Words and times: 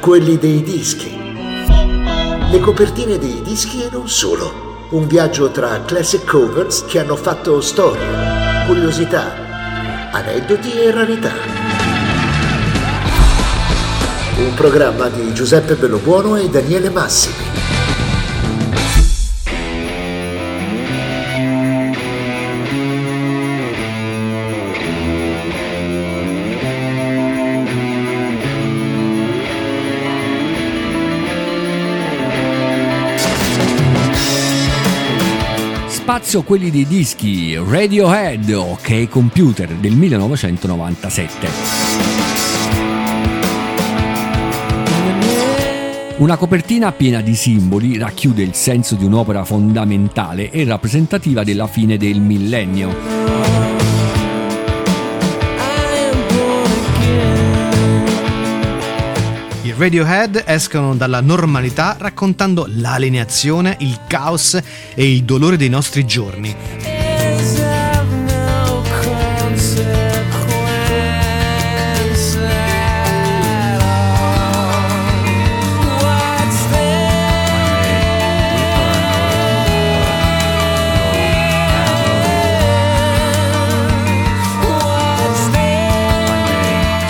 quelli 0.00 0.38
dei 0.38 0.62
dischi. 0.62 1.14
Le 2.50 2.58
copertine 2.58 3.18
dei 3.18 3.42
dischi 3.42 3.82
e 3.82 3.88
non 3.92 4.08
solo. 4.08 4.86
Un 4.90 5.06
viaggio 5.06 5.50
tra 5.50 5.82
classic 5.84 6.24
covers 6.24 6.84
che 6.86 6.98
hanno 6.98 7.16
fatto 7.16 7.60
storia, 7.60 8.64
curiosità, 8.66 10.10
aneddoti 10.10 10.72
e 10.72 10.90
rarità. 10.90 11.32
Un 14.38 14.54
programma 14.54 15.08
di 15.08 15.34
Giuseppe 15.34 15.74
Bellobuono 15.74 16.36
e 16.36 16.48
Daniele 16.48 16.88
Massimi. 16.88 17.34
Spazio 36.10 36.42
quelli 36.42 36.72
dei 36.72 36.88
dischi 36.88 37.54
Radiohead 37.54 38.50
OK 38.50 39.08
Computer 39.08 39.68
del 39.74 39.92
1997. 39.92 41.48
Una 46.16 46.36
copertina 46.36 46.90
piena 46.90 47.20
di 47.20 47.36
simboli 47.36 47.96
racchiude 47.96 48.42
il 48.42 48.54
senso 48.54 48.96
di 48.96 49.04
un'opera 49.04 49.44
fondamentale 49.44 50.50
e 50.50 50.64
rappresentativa 50.64 51.44
della 51.44 51.68
fine 51.68 51.96
del 51.96 52.20
millennio. 52.20 53.79
Radiohead 59.76 60.44
escono 60.46 60.94
dalla 60.94 61.20
normalità 61.20 61.96
raccontando 61.98 62.66
l'alienazione, 62.68 63.76
il 63.80 64.00
caos 64.06 64.58
e 64.94 65.12
il 65.12 65.24
dolore 65.24 65.56
dei 65.56 65.68
nostri 65.68 66.04
giorni. 66.06 66.99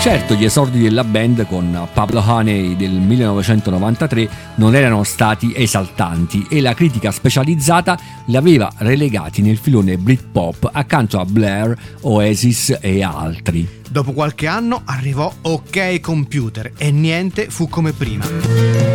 Certo, 0.01 0.33
gli 0.33 0.45
esordi 0.45 0.81
della 0.81 1.03
band 1.03 1.45
con 1.45 1.87
Pablo 1.93 2.23
Honey 2.25 2.75
del 2.75 2.89
1993 2.89 4.29
non 4.55 4.73
erano 4.73 5.03
stati 5.03 5.53
esaltanti 5.55 6.43
e 6.49 6.59
la 6.59 6.73
critica 6.73 7.11
specializzata 7.11 7.99
li 8.25 8.35
aveva 8.35 8.71
relegati 8.77 9.43
nel 9.43 9.57
filone 9.57 9.99
Britpop 9.99 10.71
accanto 10.73 11.19
a 11.19 11.25
Blair, 11.25 11.77
Oasis 12.01 12.79
e 12.81 13.03
altri. 13.03 13.67
Dopo 13.87 14.11
qualche 14.13 14.47
anno 14.47 14.81
arrivò 14.85 15.31
OK 15.41 15.99
Computer 15.99 16.71
e 16.75 16.91
niente 16.91 17.51
fu 17.51 17.69
come 17.69 17.91
prima. 17.91 18.90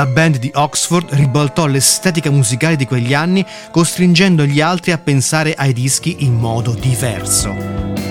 La 0.00 0.06
band 0.06 0.38
di 0.38 0.50
Oxford 0.54 1.12
ribaltò 1.12 1.66
l'estetica 1.66 2.30
musicale 2.30 2.74
di 2.74 2.86
quegli 2.86 3.12
anni, 3.12 3.44
costringendo 3.70 4.46
gli 4.46 4.62
altri 4.62 4.92
a 4.92 4.98
pensare 4.98 5.52
ai 5.52 5.74
dischi 5.74 6.24
in 6.24 6.36
modo 6.36 6.72
diverso. 6.72 8.09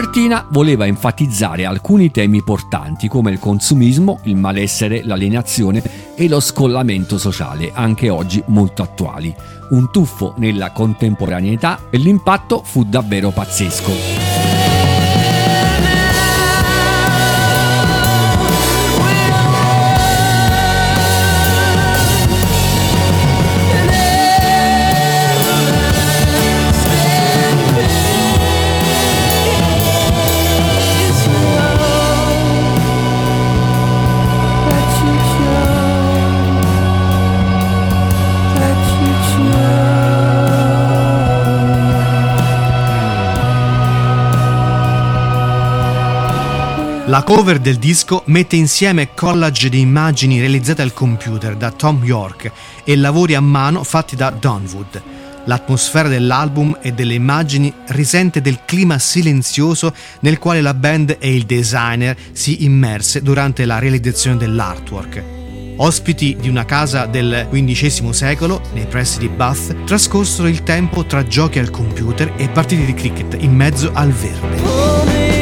Copertina 0.00 0.46
voleva 0.48 0.86
enfatizzare 0.86 1.66
alcuni 1.66 2.10
temi 2.10 2.42
portanti 2.42 3.06
come 3.06 3.30
il 3.30 3.38
consumismo, 3.38 4.20
il 4.22 4.34
malessere, 4.34 5.04
l'alienazione 5.04 5.82
e 6.14 6.26
lo 6.26 6.40
scollamento 6.40 7.18
sociale, 7.18 7.70
anche 7.74 8.08
oggi 8.08 8.42
molto 8.46 8.82
attuali. 8.82 9.34
Un 9.70 9.90
tuffo 9.90 10.32
nella 10.38 10.72
contemporaneità 10.72 11.80
e 11.90 11.98
l'impatto 11.98 12.62
fu 12.64 12.84
davvero 12.84 13.28
pazzesco. 13.28 14.29
La 47.10 47.24
cover 47.24 47.58
del 47.58 47.74
disco 47.74 48.22
mette 48.26 48.54
insieme 48.54 49.14
collage 49.14 49.68
di 49.68 49.80
immagini 49.80 50.38
realizzate 50.38 50.82
al 50.82 50.92
computer 50.92 51.56
da 51.56 51.72
Tom 51.72 52.04
York 52.04 52.52
e 52.84 52.94
lavori 52.94 53.34
a 53.34 53.40
mano 53.40 53.82
fatti 53.82 54.14
da 54.14 54.30
Donwood. 54.30 55.02
L'atmosfera 55.46 56.08
dell'album 56.08 56.78
e 56.80 56.92
delle 56.92 57.14
immagini 57.14 57.74
risente 57.88 58.40
del 58.40 58.60
clima 58.64 59.00
silenzioso 59.00 59.92
nel 60.20 60.38
quale 60.38 60.60
la 60.60 60.72
band 60.72 61.16
e 61.18 61.34
il 61.34 61.46
designer 61.46 62.16
si 62.30 62.62
immerse 62.62 63.22
durante 63.22 63.64
la 63.64 63.80
realizzazione 63.80 64.36
dell'artwork. 64.36 65.20
Ospiti 65.78 66.36
di 66.40 66.48
una 66.48 66.64
casa 66.64 67.06
del 67.06 67.48
XV 67.50 68.10
secolo, 68.10 68.62
nei 68.72 68.86
pressi 68.86 69.18
di 69.18 69.28
Bath, 69.28 69.82
trascorsero 69.82 70.46
il 70.46 70.62
tempo 70.62 71.04
tra 71.04 71.26
giochi 71.26 71.58
al 71.58 71.70
computer 71.70 72.34
e 72.36 72.48
partite 72.50 72.84
di 72.84 72.94
cricket 72.94 73.36
in 73.42 73.52
mezzo 73.52 73.90
al 73.92 74.12
verde. 74.12 75.39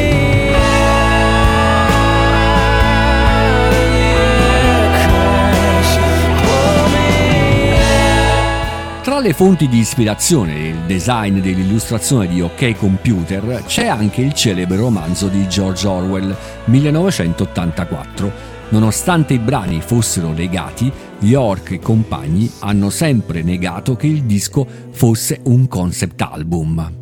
Tra 9.19 9.27
le 9.27 9.33
fonti 9.33 9.67
di 9.67 9.79
ispirazione 9.79 10.53
del 10.53 10.77
design 10.85 11.39
dell'illustrazione 11.39 12.25
di 12.25 12.39
OK 12.39 12.77
Computer 12.77 13.65
c'è 13.65 13.87
anche 13.87 14.21
il 14.21 14.31
celebre 14.31 14.77
romanzo 14.77 15.27
di 15.27 15.45
George 15.49 15.85
Orwell 15.85 16.33
1984. 16.63 18.31
Nonostante 18.69 19.33
i 19.33 19.39
brani 19.39 19.81
fossero 19.81 20.31
legati, 20.31 20.89
York 21.19 21.71
e 21.71 21.79
compagni 21.79 22.49
hanno 22.59 22.89
sempre 22.89 23.41
negato 23.41 23.97
che 23.97 24.07
il 24.07 24.23
disco 24.23 24.65
fosse 24.91 25.41
un 25.43 25.67
concept 25.67 26.21
album. 26.21 26.93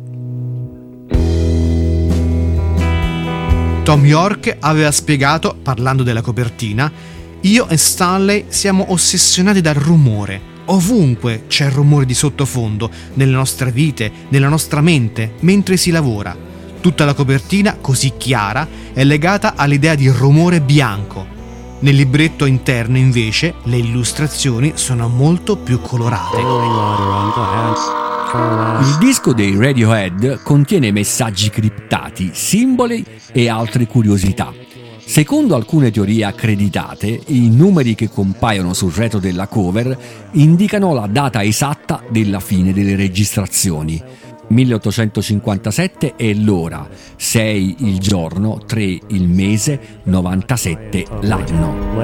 Tom 3.84 4.04
York 4.04 4.56
aveva 4.58 4.90
spiegato, 4.90 5.56
parlando 5.62 6.02
della 6.02 6.22
copertina, 6.22 6.90
io 7.42 7.68
e 7.68 7.76
Stanley 7.76 8.46
siamo 8.48 8.86
ossessionati 8.88 9.60
dal 9.60 9.74
rumore 9.74 10.56
ovunque 10.70 11.44
c'è 11.46 11.70
rumore 11.70 12.06
di 12.06 12.14
sottofondo, 12.14 12.90
nelle 13.14 13.32
nostre 13.32 13.70
vite, 13.70 14.10
nella 14.28 14.48
nostra 14.48 14.80
mente, 14.80 15.34
mentre 15.40 15.76
si 15.76 15.90
lavora. 15.90 16.36
Tutta 16.80 17.04
la 17.04 17.14
copertina, 17.14 17.76
così 17.80 18.14
chiara, 18.16 18.66
è 18.92 19.04
legata 19.04 19.54
all'idea 19.56 19.94
di 19.94 20.08
rumore 20.08 20.60
bianco. 20.60 21.36
Nel 21.80 21.94
libretto 21.94 22.44
interno, 22.44 22.96
invece, 22.96 23.54
le 23.64 23.76
illustrazioni 23.76 24.72
sono 24.74 25.08
molto 25.08 25.56
più 25.56 25.80
colorate. 25.80 26.36
Il 28.80 28.96
disco 28.98 29.32
dei 29.32 29.56
Radiohead 29.56 30.42
contiene 30.42 30.92
messaggi 30.92 31.50
criptati, 31.50 32.30
simboli 32.32 33.04
e 33.32 33.48
altre 33.48 33.86
curiosità. 33.86 34.52
Secondo 35.08 35.54
alcune 35.54 35.90
teorie 35.90 36.22
accreditate, 36.22 37.22
i 37.28 37.48
numeri 37.48 37.94
che 37.94 38.10
compaiono 38.10 38.74
sul 38.74 38.92
retro 38.92 39.18
della 39.18 39.46
cover 39.46 39.98
indicano 40.32 40.92
la 40.92 41.06
data 41.06 41.42
esatta 41.42 42.02
della 42.10 42.40
fine 42.40 42.74
delle 42.74 42.94
registrazioni. 42.94 44.00
1857 44.48 46.14
è 46.14 46.34
l'ora, 46.34 46.86
6 47.16 47.76
il 47.78 47.98
giorno, 47.98 48.60
3 48.66 48.82
il 49.08 49.28
mese, 49.28 49.80
97 50.02 51.06
l'anno. 51.22 52.02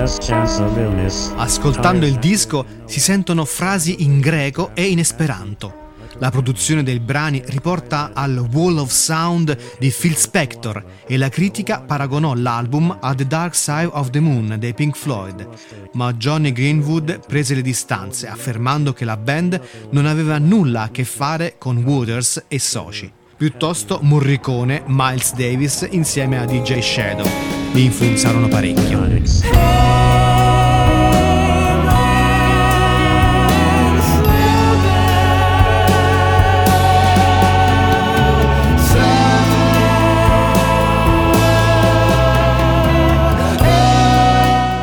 Ascoltando 1.37 2.07
il 2.07 2.19
disco 2.19 2.65
si 2.87 3.01
sentono 3.01 3.45
frasi 3.45 4.03
in 4.03 4.19
greco 4.19 4.71
e 4.73 4.87
in 4.89 4.99
esperanto. 4.99 5.84
La 6.19 6.31
produzione 6.31 6.83
dei 6.83 7.01
brani 7.01 7.43
riporta 7.47 8.11
al 8.15 8.49
Wall 8.53 8.79
of 8.79 8.91
Sound 8.91 9.57
di 9.79 9.91
Phil 9.91 10.15
Spector 10.15 10.85
e 11.07 11.17
la 11.17 11.29
critica 11.29 11.81
paragonò 11.81 12.35
l'album 12.35 12.97
a 13.01 13.15
The 13.15 13.27
Dark 13.27 13.55
Side 13.55 13.91
of 13.93 14.11
the 14.11 14.21
Moon 14.21 14.57
dei 14.59 14.75
Pink 14.75 14.97
Floyd, 14.97 15.49
ma 15.93 16.13
Johnny 16.15 16.53
Greenwood 16.53 17.27
prese 17.27 17.55
le 17.55 17.63
distanze 17.63 18.29
affermando 18.29 18.93
che 18.93 19.05
la 19.05 19.17
band 19.17 19.61
non 19.91 20.07
aveva 20.07 20.39
nulla 20.39 20.83
a 20.83 20.91
che 20.91 21.05
fare 21.05 21.57
con 21.59 21.79
Waters 21.79 22.45
e 22.49 22.59
soci. 22.59 23.11
Piuttosto 23.37 23.99
Morricone, 24.03 24.83
Miles 24.87 25.35
Davis 25.35 25.87
insieme 25.91 26.39
a 26.39 26.45
DJ 26.45 26.79
Shadow 26.79 27.27
li 27.75 27.85
influenzarono 27.85 28.47
parecchio. 28.47 30.04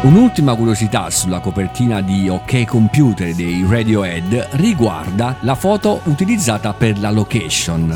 Un'ultima 0.04 0.56
curiosità 0.56 1.12
sulla 1.12 1.40
copertina 1.40 2.02
di 2.02 2.28
OK 2.28 2.66
Computer 2.66 3.36
dei 3.36 3.64
Radiohead 3.68 4.48
riguarda 4.54 5.36
la 5.42 5.54
foto 5.54 6.02
utilizzata 6.06 6.74
per 6.74 7.00
la 7.00 7.12
location. 7.12 7.96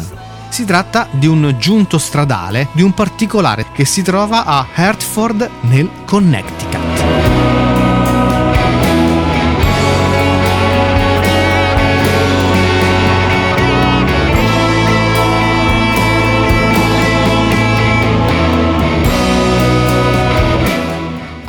Si 0.50 0.66
tratta 0.66 1.08
di 1.10 1.26
un 1.26 1.56
giunto 1.58 1.98
stradale 1.98 2.68
di 2.74 2.84
un 2.84 2.94
particolare 2.94 3.66
che 3.74 3.86
si 3.86 4.04
trova 4.04 4.46
a 4.46 4.68
Hertford 4.76 5.50
nel 5.62 5.90
Connecticut. 6.06 6.85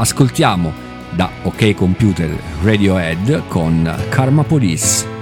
Ascoltiamo 0.06 0.72
da 1.16 1.28
OK 1.42 1.74
Computer 1.74 2.30
Radiohead 2.62 3.48
con 3.48 3.92
Karma 4.08 4.44
Police. 4.44 5.15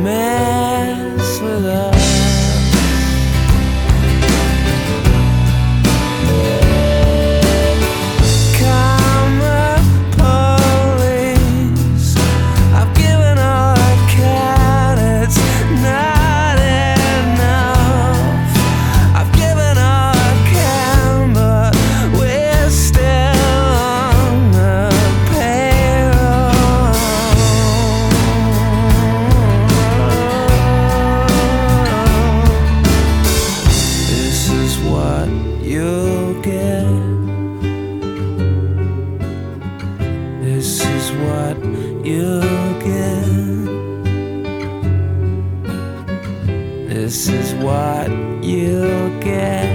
mess 0.00 1.40
with 1.40 1.66
us. 1.66 1.91
This 47.12 47.28
is 47.28 47.54
what 47.56 48.08
you'll 48.42 49.20
get. 49.20 49.71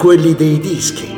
Quelli 0.00 0.34
dei 0.34 0.58
dischi. 0.58 1.09